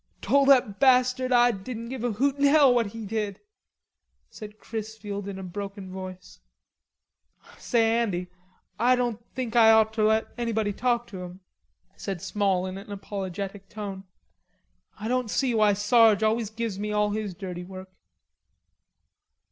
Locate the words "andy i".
7.99-8.95